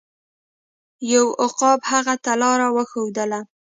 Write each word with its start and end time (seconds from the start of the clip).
یو 1.13 1.25
عقاب 1.43 1.79
هغه 1.91 2.15
ته 2.23 2.31
لاره 2.41 2.67
وښودله. 2.75 3.39